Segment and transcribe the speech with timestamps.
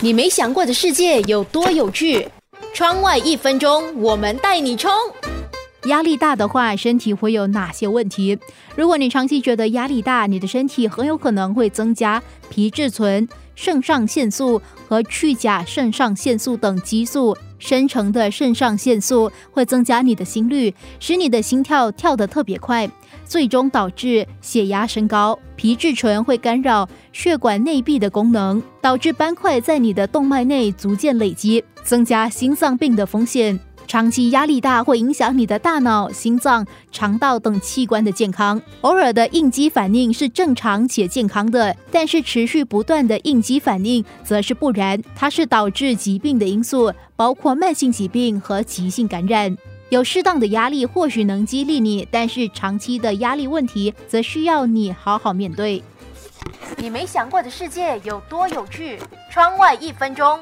[0.00, 2.28] 你没想过的世界有多有趣？
[2.72, 4.92] 窗外一分钟，我们带你冲。
[5.86, 8.38] 压力大的话，身体会有哪些问题？
[8.76, 13.28] 如果你长期觉得压力大，你的身体很有可能会增加皮质醇、
[13.60, 17.36] 肾上腺素和去甲肾上腺素等激素。
[17.58, 22.88] 生成的肾上腺素会增加你的心率，使你的心跳跳得特别快，
[23.24, 25.36] 最终导致血压升高。
[25.56, 33.58] 皮质醇会干扰血管内壁的功能，导致斑块在你的动脉内逐渐累积，增加心脏病的风险。
[33.88, 38.60] 长期压力大会影响你的大脑、心脏、肠道等器官的健康。
[38.82, 49.56] 偶尔的应激反应是正常且健康的，但是持续不断的应激反应则是不然，它是导致疾病的因素，包括慢性疾病和急性感染。
[49.88, 55.82] 有适当的压力或许能激励你，但是长期的压力问题则需要你好好面对。
[56.76, 58.98] 你没想过的世界有多有趣？
[59.32, 60.38] 窗外一分钟。